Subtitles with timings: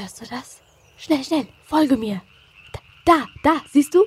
[0.00, 0.62] Hörst du das?
[0.96, 2.22] Schnell, schnell, folge mir.
[3.04, 4.02] Da, da, siehst du?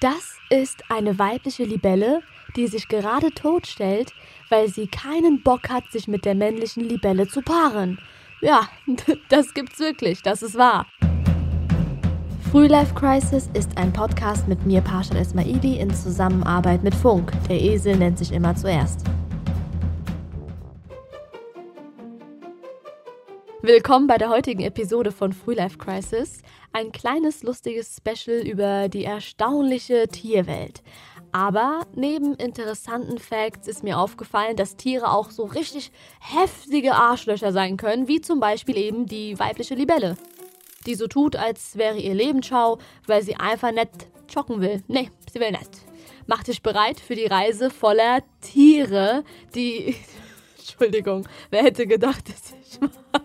[0.00, 2.22] Das ist eine weibliche Libelle,
[2.56, 4.12] die sich gerade totstellt,
[4.48, 8.00] weil sie keinen Bock hat, sich mit der männlichen Libelle zu paaren.
[8.40, 8.68] Ja,
[9.28, 10.86] das gibt's wirklich, das ist wahr.
[12.50, 17.30] Frühlife Crisis ist ein Podcast mit mir, Parshad Esmaili, in Zusammenarbeit mit Funk.
[17.48, 19.04] Der Esel nennt sich immer zuerst.
[23.62, 26.40] Willkommen bei der heutigen Episode von Frühlife Crisis.
[26.72, 30.82] Ein kleines lustiges Special über die erstaunliche Tierwelt.
[31.30, 37.76] Aber neben interessanten Facts ist mir aufgefallen, dass Tiere auch so richtig heftige Arschlöcher sein
[37.76, 40.16] können, wie zum Beispiel eben die weibliche Libelle.
[40.86, 44.82] Die so tut, als wäre ihr Lebensschau, weil sie einfach nicht joggen will.
[44.88, 45.82] Nee, sie will nicht.
[46.26, 49.22] Mach dich bereit für die Reise voller Tiere,
[49.54, 49.96] die.
[50.58, 53.19] Entschuldigung, wer hätte gedacht, dass ich mal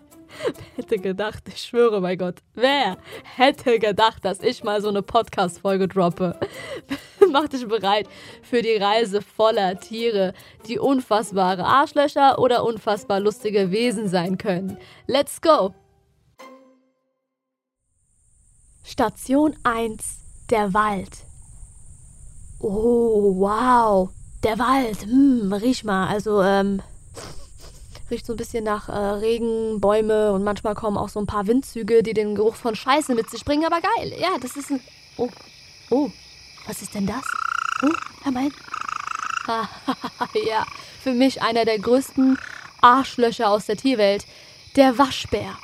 [0.86, 2.98] hätte gedacht, ich schwöre bei Gott, wer
[3.36, 6.40] hätte gedacht, dass ich mal so eine Podcast-Folge droppe?
[7.32, 8.08] Mach dich bereit
[8.44, 10.34] für die Reise voller Tiere,
[10.68, 14.78] die unfassbare Arschlöcher oder unfassbar lustige Wesen sein können.
[15.08, 15.74] Let's go!
[18.84, 20.20] Station 1,
[20.52, 21.26] der Wald.
[22.60, 24.12] Oh, wow,
[24.44, 25.04] der Wald.
[25.04, 26.08] Hm, riech mal.
[26.08, 26.80] Also, ähm,
[28.10, 31.48] Riecht so ein bisschen nach äh, Regen, Bäume und manchmal kommen auch so ein paar
[31.48, 33.66] Windzüge, die den Geruch von Scheiße mit sich bringen.
[33.66, 34.14] Aber geil.
[34.20, 34.80] Ja, das ist ein.
[35.18, 35.30] Oh.
[35.90, 36.10] Oh.
[36.68, 37.24] Was ist denn das?
[37.84, 37.92] Oh,
[38.24, 38.54] Herr Mein.
[40.48, 40.66] ja,
[41.02, 42.38] für mich einer der größten
[42.82, 44.26] Arschlöcher aus der Tierwelt.
[44.76, 45.56] Der Waschbär.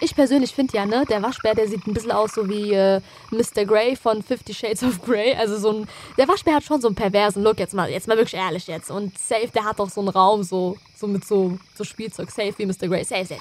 [0.00, 3.00] Ich persönlich finde ja, ne, der Waschbär, der sieht ein bisschen aus so wie äh,
[3.30, 3.64] Mr.
[3.64, 5.34] Grey von Fifty Shades of Grey.
[5.34, 5.88] Also so ein.
[6.18, 8.90] Der Waschbär hat schon so einen perversen Look, jetzt mal, jetzt mal wirklich ehrlich jetzt.
[8.90, 12.30] Und safe, der hat auch so einen Raum, so, so mit so, so Spielzeug.
[12.30, 12.88] Safe wie Mr.
[12.88, 13.04] Grey.
[13.04, 13.40] Safe, safe.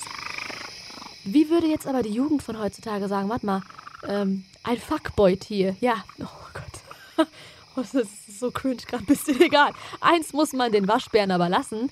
[1.25, 3.29] Wie würde jetzt aber die Jugend von heutzutage sagen?
[3.29, 3.61] Warte mal.
[4.07, 5.75] Ähm, ein Fuckboy-Tier.
[5.81, 6.03] Ja.
[6.19, 7.27] Oh Gott.
[7.77, 9.73] Oh, das ist so cringe, gerade ein bisschen egal.
[9.99, 11.91] Eins muss man den Waschbären aber lassen.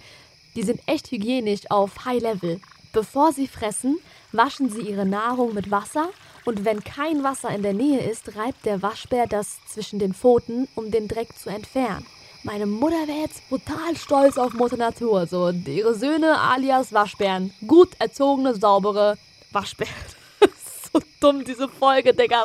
[0.56, 2.62] Die sind echt hygienisch auf High Level.
[2.94, 4.00] Bevor sie fressen,
[4.34, 6.10] waschen sie ihre Nahrung mit Wasser
[6.46, 10.68] und wenn kein Wasser in der Nähe ist, reibt der Waschbär das zwischen den Pfoten,
[10.76, 12.06] um den Dreck zu entfernen.
[12.44, 15.28] Meine Mutter wäre jetzt brutal stolz auf Mutter Natur.
[15.28, 17.54] So, ihre Söhne alias Waschbären.
[17.66, 19.18] Gut erzogene, saubere
[19.54, 19.94] Waschbären.
[20.94, 22.44] so dumm, diese Folge, Digga.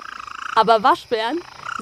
[0.55, 1.41] Aber Waschbären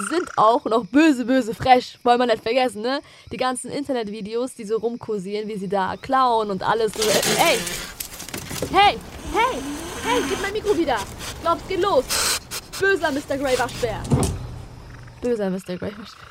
[0.09, 1.99] sind auch noch böse, böse frech.
[2.05, 3.01] Wollen wir nicht vergessen, ne?
[3.33, 6.95] Die ganzen Internetvideos, die so rumkursieren, wie sie da klauen und alles.
[6.95, 7.59] So, ey!
[8.73, 8.99] Hey!
[9.35, 9.59] Hey!
[10.09, 10.99] Hey, gib mein Mikro wieder.
[11.43, 12.05] Glaub's, geht los.
[12.79, 13.37] Böser Mr.
[13.37, 14.01] Grey Waschbär.
[15.21, 15.77] Böser Mr.
[15.77, 16.29] Grey Waschbär.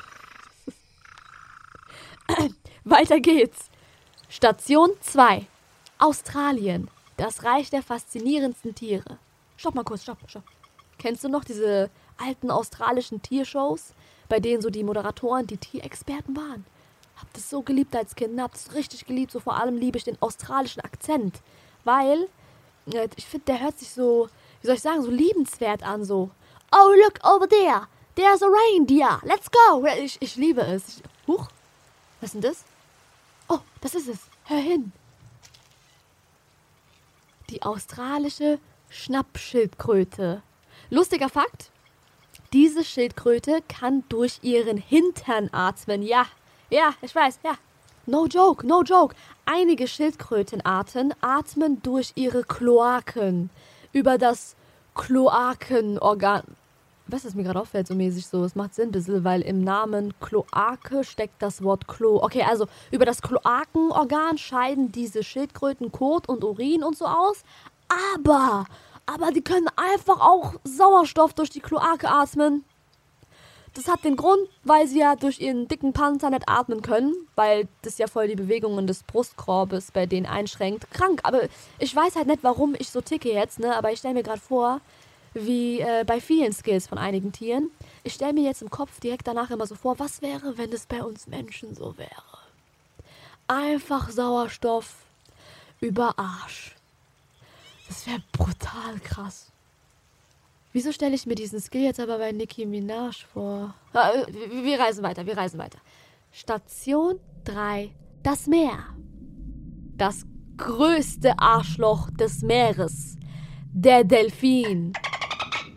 [2.84, 3.68] Weiter geht's.
[4.30, 5.46] Station 2.
[5.98, 6.88] Australien.
[7.18, 9.18] Das Reich der faszinierendsten Tiere.
[9.58, 10.44] Stopp mal kurz, stopp, stopp.
[10.96, 13.92] Kennst du noch diese alten australischen Tiershows,
[14.30, 16.64] bei denen so die Moderatoren die Tierexperten waren?
[17.16, 19.32] Hab das so geliebt als Kind, hab das richtig geliebt.
[19.32, 21.42] So vor allem liebe ich den australischen Akzent,
[21.84, 22.26] weil
[22.86, 24.28] ich finde, der hört sich so,
[24.60, 26.30] wie soll ich sagen, so liebenswert an, so.
[26.72, 27.86] Oh, look over there.
[28.14, 29.20] There's a reindeer.
[29.24, 29.84] Let's go.
[29.98, 31.02] Ich, ich liebe es.
[31.26, 31.48] huch.
[32.20, 32.64] Was ist denn das?
[33.48, 34.18] Oh, das ist es.
[34.44, 34.92] Hör hin.
[37.50, 38.58] Die australische
[38.88, 40.42] Schnappschildkröte.
[40.90, 41.70] Lustiger Fakt.
[42.52, 46.02] Diese Schildkröte kann durch ihren Hintern atmen.
[46.02, 46.26] Ja,
[46.70, 47.58] ja, ich weiß, ja.
[48.08, 49.16] No joke, no joke.
[49.46, 53.50] Einige Schildkrötenarten atmen durch ihre Kloaken
[53.92, 54.54] über das
[54.94, 56.44] Kloakenorgan.
[57.08, 59.64] Was ist mir gerade auffällt, so mäßig so, es macht Sinn ein bisschen, weil im
[59.64, 62.22] Namen Kloake steckt das Wort Klo.
[62.22, 67.42] Okay, also über das Kloakenorgan scheiden diese Schildkröten Kot und Urin und so aus.
[68.14, 68.66] Aber,
[69.06, 72.64] aber die können einfach auch Sauerstoff durch die Kloake atmen.
[73.76, 77.68] Das hat den Grund, weil sie ja durch ihren dicken Panzer nicht atmen können, weil
[77.82, 80.90] das ja voll die Bewegungen des Brustkorbes bei denen einschränkt.
[80.90, 81.42] Krank, aber
[81.78, 83.76] ich weiß halt nicht, warum ich so ticke jetzt, ne?
[83.76, 84.80] Aber ich stelle mir gerade vor,
[85.34, 87.70] wie äh, bei vielen Skills von einigen Tieren.
[88.02, 90.86] Ich stelle mir jetzt im Kopf direkt danach immer so vor, was wäre, wenn es
[90.86, 92.38] bei uns Menschen so wäre?
[93.46, 94.94] Einfach Sauerstoff
[95.80, 96.74] über Arsch.
[97.88, 99.48] Das wäre brutal krass.
[100.76, 103.74] Wieso stelle ich mir diesen Skill jetzt aber bei Nicki Minaj vor?
[103.94, 104.26] Äh,
[104.62, 105.78] wir reisen weiter, wir reisen weiter.
[106.30, 107.92] Station 3.
[108.22, 108.80] Das Meer.
[109.96, 110.26] Das
[110.58, 113.16] größte Arschloch des Meeres.
[113.72, 114.92] Der Delfin.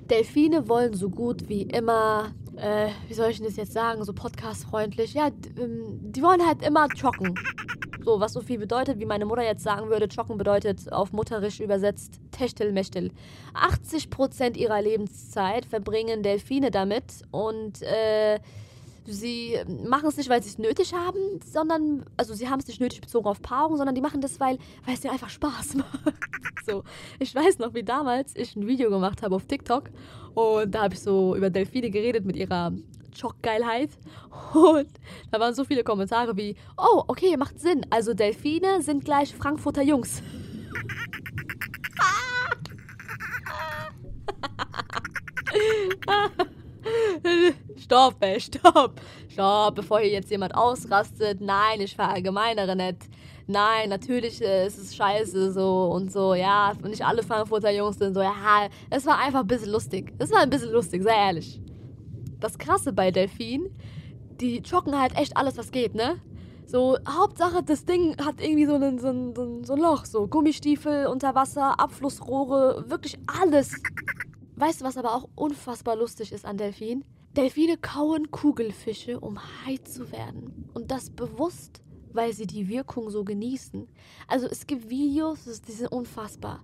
[0.09, 4.11] Delfine wollen so gut wie immer, äh, wie soll ich denn das jetzt sagen, so
[4.11, 5.13] podcastfreundlich.
[5.13, 7.35] Ja, ähm, die wollen halt immer trocken.
[8.09, 11.59] So, was so viel bedeutet, wie meine Mutter jetzt sagen würde, joggen bedeutet auf Mutterisch
[11.59, 13.11] übersetzt Techtel Mechtel.
[13.53, 18.39] 80% ihrer Lebenszeit verbringen Delfine damit und äh,
[19.05, 22.81] sie machen es nicht, weil sie es nötig haben, sondern, also sie haben es nicht
[22.81, 24.57] nötig bezogen auf Paarung, sondern die machen das, weil,
[24.91, 26.15] es dir einfach Spaß macht.
[26.65, 26.83] so,
[27.19, 29.91] ich weiß noch, wie damals ich ein Video gemacht habe auf TikTok
[30.33, 32.71] und da habe ich so über Delfine geredet mit ihrer
[33.17, 33.89] Schockgeilheit
[34.53, 34.89] und
[35.31, 39.83] da waren so viele Kommentare wie, oh, okay, macht Sinn, also Delfine sind gleich Frankfurter
[39.83, 40.21] Jungs.
[47.77, 49.01] stopp, ey, stopp.
[49.29, 51.41] Stopp, bevor hier jetzt jemand ausrastet.
[51.41, 53.07] Nein, ich verallgemeinere nicht.
[53.47, 56.35] Nein, natürlich äh, ist es scheiße so und so.
[56.35, 58.21] Ja, nicht alle Frankfurter Jungs sind so.
[58.21, 58.33] Ja,
[58.89, 60.13] es war einfach ein bisschen lustig.
[60.19, 61.59] Es war ein bisschen lustig, sehr ehrlich.
[62.39, 63.69] Das Krasse bei Delfin,
[64.39, 66.21] die joggen halt echt alles, was geht, ne?
[66.65, 71.07] So, Hauptsache, das Ding hat irgendwie so, einen, so, ein, so ein Loch, so Gummistiefel
[71.07, 73.73] unter Wasser, Abflussrohre, wirklich alles.
[74.55, 77.03] Weißt du, was aber auch unfassbar lustig ist an Delfinen?
[77.35, 80.69] Delfine kauen Kugelfische, um high zu werden.
[80.73, 81.81] Und das bewusst,
[82.13, 83.87] weil sie die Wirkung so genießen.
[84.27, 86.63] Also es gibt Videos, die sind unfassbar.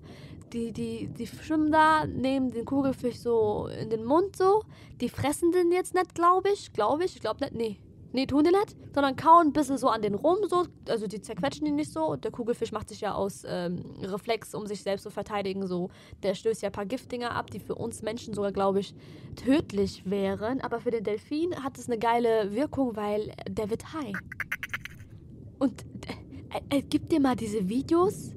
[0.53, 4.63] Die, die, die schwimmen da, nehmen den Kugelfisch so in den Mund so.
[5.01, 6.71] Die fressen den jetzt nicht, glaube ich.
[6.71, 7.80] Glaube ich, ich glaube nicht, nee.
[8.15, 10.68] Nee, tun die nicht, sondern kauen ein bisschen so an den rum, so.
[10.88, 12.15] Also die zerquetschen ihn nicht so.
[12.15, 15.89] Der Kugelfisch macht sich ja aus ähm, Reflex, um sich selbst zu verteidigen, so.
[16.24, 18.95] Der stößt ja ein paar Giftdinger ab, die für uns Menschen sogar, glaube ich,
[19.36, 20.62] tödlich wären.
[20.62, 24.13] Aber für den Delfin hat es eine geile Wirkung, weil der wird high.
[25.59, 25.85] Und
[26.69, 28.31] äh, äh, gib dir mal diese Videos,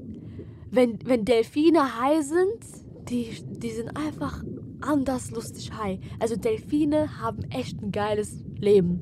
[0.71, 4.43] wenn, wenn Delfine high sind, die, die sind einfach
[4.81, 5.99] anders lustig high.
[6.19, 9.01] Also Delfine haben echt ein geiles Leben.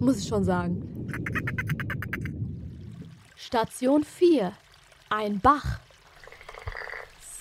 [0.00, 1.08] Muss ich schon sagen.
[3.36, 4.52] Station 4.
[5.10, 5.80] Ein Bach.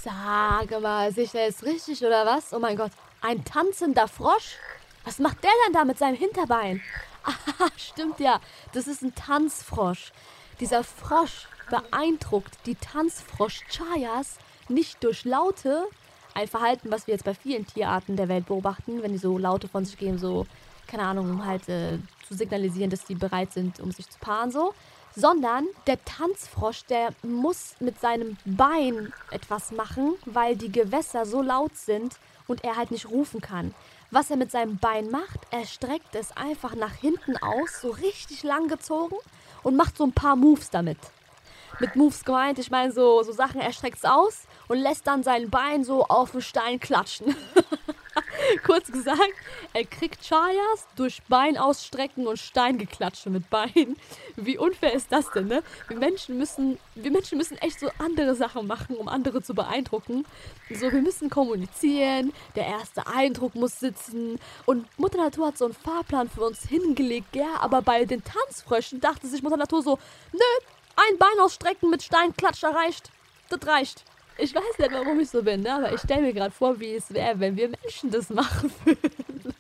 [0.02, 2.54] Sage mal, sicher ist richtig oder was?
[2.54, 2.92] Oh mein Gott,
[3.22, 4.56] ein tanzender Frosch?
[5.04, 6.82] Was macht der denn da mit seinem Hinterbein?
[7.28, 8.40] Ah, stimmt ja,
[8.74, 10.12] das ist ein Tanzfrosch.
[10.60, 14.38] Dieser Frosch beeindruckt die Tanzfrosch-Chayas
[14.70, 15.88] nicht durch Laute,
[16.34, 19.68] ein Verhalten, was wir jetzt bei vielen Tierarten der Welt beobachten, wenn die so Laute
[19.68, 20.46] von sich geben, so,
[20.88, 24.52] keine Ahnung, um halt äh, zu signalisieren, dass die bereit sind, um sich zu paaren,
[24.52, 24.74] so.
[25.16, 31.76] Sondern der Tanzfrosch, der muss mit seinem Bein etwas machen, weil die Gewässer so laut
[31.76, 33.74] sind und er halt nicht rufen kann.
[34.10, 38.44] Was er mit seinem Bein macht, er streckt es einfach nach hinten aus, so richtig
[38.44, 39.18] lang gezogen
[39.64, 40.98] und macht so ein paar Moves damit.
[41.80, 45.24] Mit Moves gemeint, ich meine so, so Sachen, er streckt es aus und lässt dann
[45.24, 47.36] sein Bein so auf den Stein klatschen.
[48.66, 49.22] Kurz gesagt,
[49.74, 53.96] er kriegt Chayas durch Bein ausstrecken und Steingeklatsche mit Bein.
[54.36, 55.64] Wie unfair ist das denn, ne?
[55.88, 60.26] Wir Menschen müssen, wir Menschen müssen echt so andere Sachen machen, um andere zu beeindrucken.
[60.70, 64.40] So, wir müssen kommunizieren, der erste Eindruck muss sitzen.
[64.66, 69.02] Und Mutter Natur hat so einen Fahrplan für uns hingelegt, ja, aber bei den Tanzfröschen
[69.02, 70.00] dachte sich Mutter Natur so,
[70.32, 70.40] nö,
[70.96, 73.12] ein Bein ausstrecken mit Steinklatscher reicht.
[73.50, 74.04] Das reicht.
[74.38, 75.74] Ich weiß nicht, warum ich so bin, ne?
[75.74, 79.56] aber ich stelle mir gerade vor, wie es wäre, wenn wir Menschen das machen würden.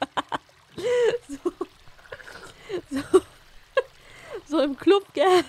[1.27, 1.51] so,
[2.91, 3.21] so,
[4.47, 5.43] so im Club, gell?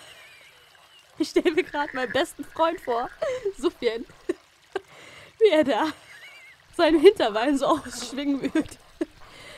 [1.18, 3.11] Ich stelle mir gerade meinen besten Freund vor,
[3.58, 4.06] Sufjan,
[5.40, 5.87] wie er da
[6.76, 8.78] seinen Hinterbein so ausschwingen wird.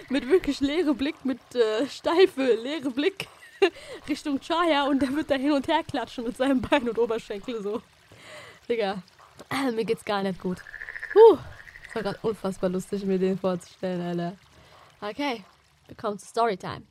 [0.09, 3.29] Mit wirklich leere Blick, mit äh, steife, leere Blick
[4.09, 7.63] Richtung Chaya und der wird da hin und her klatschen mit seinem Bein und Oberschenkel
[7.63, 7.83] so.
[8.69, 9.03] Digga,
[9.51, 10.59] äh, mir geht's gar nicht gut.
[11.13, 11.39] Puh,
[11.87, 14.37] das war gerade unfassbar lustig, mir den vorzustellen, Alter.
[15.01, 15.45] Okay,
[15.87, 16.83] wir kommen zu Storytime.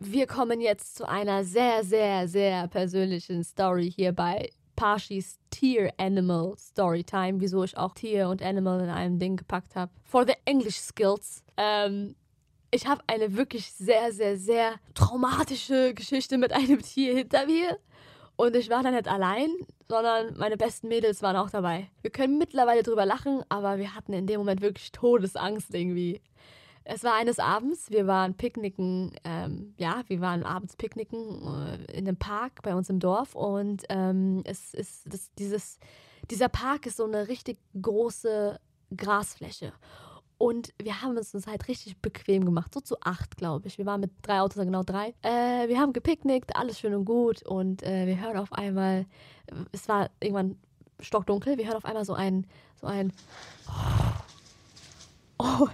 [0.00, 6.54] Wir kommen jetzt zu einer sehr, sehr, sehr persönlichen Story hier bei Parshis Tier Animal
[6.58, 9.90] Storytime, wieso ich auch Tier und Animal in einem Ding gepackt habe.
[10.04, 11.42] For the English Skills.
[11.56, 12.14] Ähm,
[12.70, 17.78] ich habe eine wirklich sehr, sehr, sehr traumatische Geschichte mit einem Tier hinter mir.
[18.36, 19.48] Und ich war da nicht allein,
[19.88, 21.88] sondern meine besten Mädels waren auch dabei.
[22.02, 26.20] Wir können mittlerweile drüber lachen, aber wir hatten in dem Moment wirklich Todesangst irgendwie.
[26.84, 32.06] Es war eines Abends, wir waren picknicken, ähm, ja, wir waren abends picknicken äh, in
[32.06, 35.78] einem Park bei uns im Dorf und ähm, es ist das, dieses,
[36.30, 38.60] dieser Park ist so eine richtig große
[38.94, 39.72] Grasfläche.
[40.38, 43.78] Und wir haben es uns halt richtig bequem gemacht, so zu acht, glaube ich.
[43.78, 45.14] Wir waren mit drei Autos, genau drei.
[45.22, 47.42] Äh, wir haben gepicknickt, alles schön und gut.
[47.46, 49.06] Und äh, wir hören auf einmal,
[49.72, 50.58] es war irgendwann
[51.00, 52.46] stockdunkel, wir hören auf einmal so ein,
[52.80, 53.12] so ein.
[55.36, 55.70] Und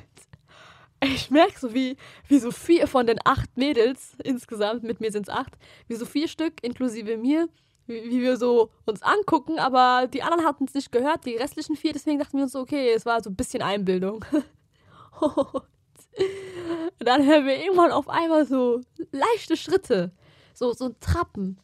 [1.03, 1.97] ich merke so, wie,
[2.29, 6.05] wie so vier von den acht Mädels insgesamt, mit mir sind es acht, wie so
[6.05, 7.49] vier Stück inklusive mir,
[7.91, 11.77] wie, wie wir so uns angucken, aber die anderen hatten es nicht gehört, die restlichen
[11.77, 14.25] vier, deswegen dachten wir uns so, okay, es war so ein bisschen Einbildung.
[15.21, 18.81] Und dann hören wir irgendwann auf einmal so
[19.11, 20.13] leichte Schritte,
[20.55, 21.59] so, so Trappen.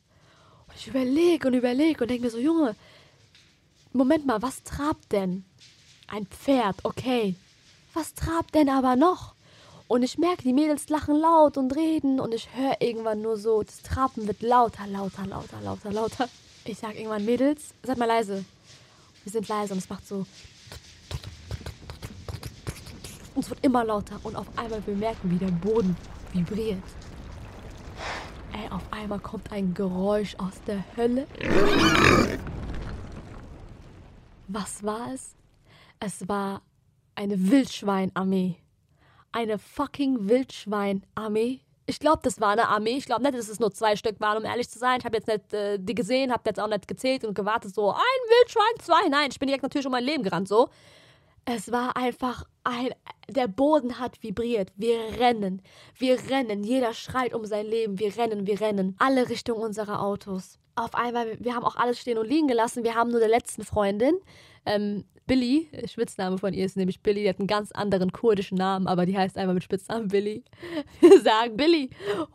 [0.67, 2.75] Und ich überlege und überlege und denke mir so, Junge,
[3.93, 5.45] Moment mal, was trabt denn?
[6.09, 7.35] Ein Pferd, okay.
[7.95, 9.36] Was trabt denn aber noch?
[9.89, 13.63] Und ich merke, die Mädels lachen laut und reden und ich höre irgendwann nur so,
[13.63, 16.29] das Trappen wird lauter, lauter, lauter, lauter, lauter.
[16.65, 18.45] Ich sag irgendwann, Mädels, seid mal leise.
[19.23, 20.27] Wir sind leise und es macht so.
[23.35, 25.97] Und es wird immer lauter und auf einmal wir merken, wie der Boden
[26.33, 26.83] vibriert.
[28.53, 31.29] Ey, auf einmal kommt ein Geräusch aus der Hölle.
[34.49, 35.37] Was war es?
[36.01, 36.63] Es war
[37.15, 38.57] eine Wildschweinarmee.
[39.37, 41.61] Eine fucking Wildschweinarmee.
[41.85, 42.97] Ich glaube, das war eine Armee.
[42.97, 44.99] Ich glaube nicht, dass es nur zwei Stück waren, um ehrlich zu sein.
[44.99, 47.91] Ich habe jetzt nicht äh, die gesehen, habe jetzt auch nicht gezählt und gewartet, so
[47.91, 49.09] ein Wildschwein, zwei.
[49.11, 50.71] Nein, ich bin direkt natürlich um mein Leben gerannt, so.
[51.45, 52.89] Es war einfach ein.
[53.29, 54.73] Der Boden hat vibriert.
[54.75, 55.61] Wir rennen.
[55.99, 56.65] Wir rennen.
[56.65, 57.99] Jeder schreit um sein Leben.
[57.99, 58.97] Wir rennen, wir rennen.
[58.99, 60.59] Alle Richtungen unserer Autos.
[60.77, 62.85] Auf einmal, wir haben auch alles stehen und liegen gelassen.
[62.85, 64.17] Wir haben nur der letzten Freundin,
[64.67, 68.87] ähm, Billy, Spitzname von ihr ist nämlich Billy, die hat einen ganz anderen kurdischen Namen,
[68.87, 70.45] aber die heißt einfach mit Spitznamen Billy.
[71.01, 71.91] Wir sagen, Billy,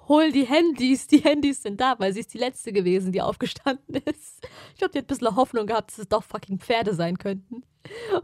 [0.09, 3.95] hol die Handys, die Handys sind da, weil sie ist die letzte gewesen, die aufgestanden
[4.05, 4.45] ist.
[4.73, 7.63] Ich glaube, die hat ein bisschen Hoffnung gehabt, dass es doch fucking Pferde sein könnten.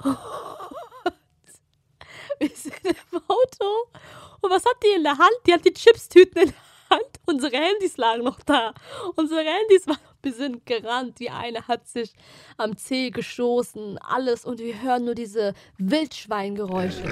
[0.03, 0.17] Und
[2.39, 3.65] wir sind im Auto
[4.41, 5.37] und was hat die in der Hand?
[5.45, 7.19] Die hat die Chipstüten in der Hand.
[7.25, 8.73] Unsere Handys lagen noch da.
[9.15, 9.97] Unsere Handys waren
[10.27, 11.19] wir sind gerannt.
[11.19, 12.13] Die eine hat sich
[12.57, 14.43] am Zeh gestoßen, alles.
[14.43, 17.03] Und wir hören nur diese Wildschweingeräusche.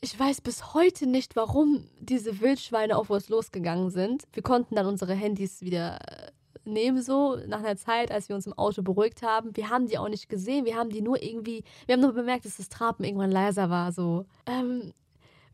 [0.00, 4.24] Ich weiß bis heute nicht, warum diese Wildschweine auf uns losgegangen sind.
[4.32, 6.30] Wir konnten dann unsere Handys wieder äh,
[6.64, 9.56] nehmen, so nach einer Zeit, als wir uns im Auto beruhigt haben.
[9.56, 10.64] Wir haben die auch nicht gesehen.
[10.64, 13.92] Wir haben die nur irgendwie, wir haben nur bemerkt, dass das Trapen irgendwann leiser war.
[13.92, 14.24] So.
[14.46, 14.94] Ähm,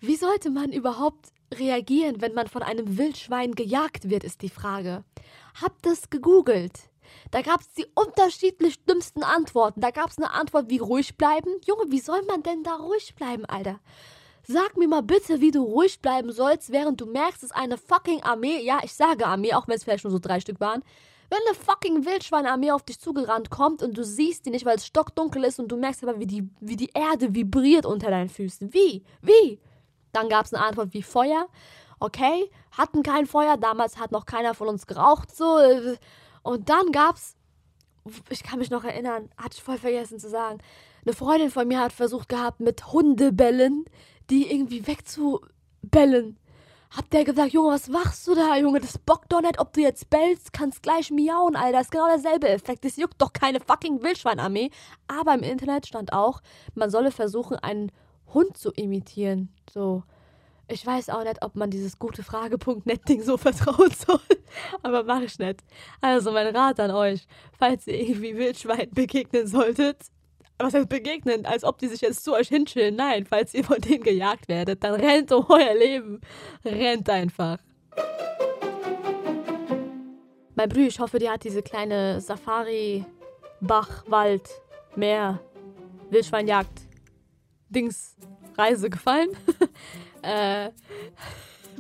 [0.01, 5.05] wie sollte man überhaupt reagieren, wenn man von einem Wildschwein gejagt wird, ist die Frage.
[5.61, 6.91] Habt das gegoogelt?
[7.31, 9.81] Da gab es die unterschiedlich dümmsten Antworten.
[9.81, 11.51] Da gab es eine Antwort wie ruhig bleiben.
[11.65, 13.81] Junge, wie soll man denn da ruhig bleiben, Alter?
[14.43, 18.23] Sag mir mal bitte, wie du ruhig bleiben sollst, während du merkst, dass eine fucking
[18.23, 20.85] Armee, ja, ich sage Armee, auch wenn es vielleicht nur so drei Stück waren,
[21.31, 24.87] wenn eine fucking Wildschweinarmee auf dich zugerannt kommt und du siehst die nicht, weil es
[24.87, 28.73] stockdunkel ist und du merkst aber, wie die, wie die Erde vibriert unter deinen Füßen.
[28.73, 29.03] Wie?
[29.21, 29.59] Wie?
[30.17, 31.47] Dann gab es eine Antwort wie Feuer.
[32.01, 35.59] Okay, hatten kein Feuer, damals hat noch keiner von uns geraucht, so.
[36.43, 37.37] Und dann gab's,
[38.31, 40.59] ich kann mich noch erinnern, hatte ich voll vergessen zu sagen,
[41.05, 43.85] eine Freundin von mir hat versucht gehabt, mit Hundebällen
[44.31, 46.39] die irgendwie wegzubellen.
[46.91, 48.81] Hat der gesagt, Junge, was machst du da, Junge?
[48.81, 51.79] Das bockt doch nicht, ob du jetzt bellst, kannst gleich miauen, Alter.
[51.79, 52.85] Das ist genau derselbe Effekt.
[52.85, 54.71] Das juckt doch keine fucking Wildschweinarmee.
[55.07, 56.41] Aber im Internet stand auch,
[56.75, 57.93] man solle versuchen, einen
[58.35, 59.49] Hund zu imitieren.
[59.71, 60.03] So.
[60.69, 64.19] Ich weiß auch nicht, ob man dieses gute Frage.net-Ding so vertrauen soll.
[64.83, 65.61] Aber mach ich nicht.
[66.01, 69.99] Also mein Rat an euch, falls ihr irgendwie Wildschweinen begegnen solltet,
[70.59, 72.97] was heißt begegnen, als ob die sich jetzt zu euch hinschillen.
[72.97, 76.21] Nein, falls ihr von denen gejagt werdet, dann rennt um euer Leben.
[76.65, 77.59] Rennt einfach.
[80.55, 83.05] Mein Brü, ich hoffe, dir hat diese kleine Safari,
[83.61, 84.49] Bach, Wald,
[84.97, 85.41] Meer,
[86.11, 86.89] Wildschweinjagd,
[87.77, 88.17] Dings,
[88.57, 89.29] Reise gefallen.
[90.23, 90.71] äh,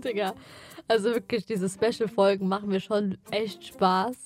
[0.05, 0.35] Digga.
[0.89, 4.17] Also wirklich, diese Special-Folgen machen mir schon echt Spaß.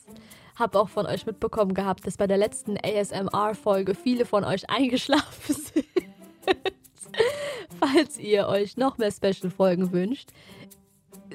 [0.57, 5.55] Hab auch von euch mitbekommen gehabt, dass bei der letzten ASMR-Folge viele von euch eingeschlafen
[5.55, 5.87] sind.
[7.79, 10.31] Falls ihr euch noch mehr Special-Folgen wünscht,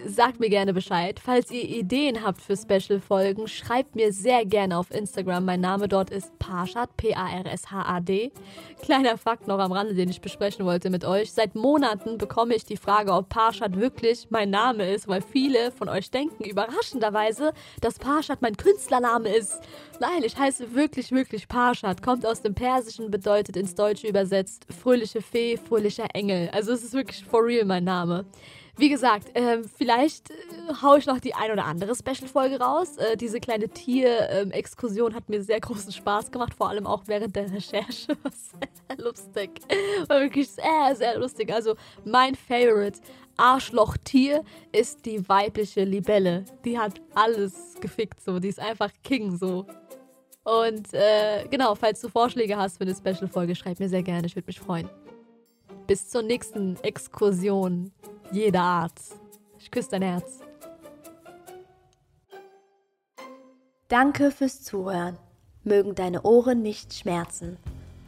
[0.06, 1.20] sagt mir gerne Bescheid.
[1.20, 5.46] Falls ihr Ideen habt für Special-Folgen, schreibt mir sehr gerne auf Instagram.
[5.46, 8.32] Mein Name dort ist Parshad, P-A-R-S-H-A-D.
[8.82, 11.34] Kleiner Fakt noch am Rande, den ich besprechen wollte mit euch.
[11.34, 15.90] Seit Monaten bekomme ich die Frage, ob Parshad wirklich mein Name ist, weil viele von
[15.90, 19.60] euch denken überraschenderweise, dass Parshad mein Künstlername ist.
[20.00, 22.04] Nein, ich heiße wirklich, wirklich Parshad.
[22.04, 26.50] Kommt aus dem Persischen, bedeutet ins Deutsche übersetzt fröhliche Fee, fröhlicher Engel.
[26.52, 28.26] Also es ist wirklich for real mein Name.
[28.78, 30.36] Wie gesagt, äh, vielleicht äh,
[30.82, 32.98] haue ich noch die ein oder andere Special-Folge raus.
[32.98, 37.36] Äh, diese kleine Tier-Exkursion ähm, hat mir sehr großen Spaß gemacht, vor allem auch während
[37.36, 38.18] der Recherche.
[38.90, 39.62] sehr lustig.
[40.08, 41.54] War wirklich sehr, sehr lustig.
[41.54, 43.00] Also, mein Favorite
[43.38, 46.44] Arschloch-Tier ist die weibliche Libelle.
[46.66, 48.40] Die hat alles gefickt, so.
[48.40, 49.66] Die ist einfach King, so.
[50.44, 54.28] Und äh, genau, falls du Vorschläge hast für eine Special-Folge, schreib mir sehr gerne.
[54.28, 54.90] Ich würde mich freuen.
[55.88, 57.92] Bis zur nächsten Exkursion
[58.32, 59.00] jeder Art.
[59.60, 60.40] Ich küsse dein Herz.
[63.88, 65.18] Danke fürs Zuhören.
[65.64, 67.58] Mögen deine Ohren nicht schmerzen.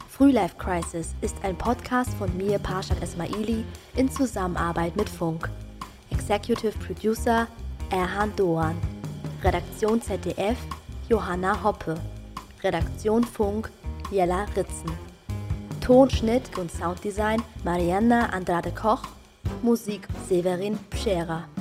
[0.10, 3.64] Frühlife Crisis ist ein Podcast von mir, Parshad Esmaili,
[3.96, 5.50] in Zusammenarbeit mit Funk.
[6.10, 7.48] Executive Producer
[7.92, 8.76] Erhan Doan.
[9.44, 10.58] Redaktion ZDF
[11.10, 11.96] Johanna Hoppe.
[12.64, 13.72] Redaktion Funk
[14.10, 14.92] Jella Ritzen.
[15.82, 19.04] Tonschnitt und Sounddesign Marianna Andrade Koch.
[19.64, 21.57] Musik Severin Pschera.